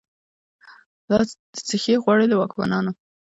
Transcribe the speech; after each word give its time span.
لا« 1.11 1.17
څشي 1.67 1.93
غواړی» 2.03 2.25
له 2.29 2.35
واکمنانو 2.37 2.91